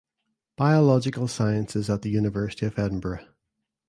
[0.57, 3.27] Biological Sciences at the University of Edinburgh.